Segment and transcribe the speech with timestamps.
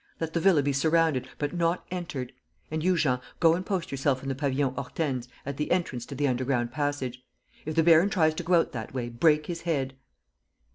[0.19, 1.27] Let the villa be surrounded...
[1.37, 2.33] but not entered.
[2.71, 6.15] And you, Jean, go and post yourself in the Pavillon Hortense, at the entrance to
[6.15, 7.21] the underground passage.
[7.67, 9.93] If the baron tries to go out that way, break his head."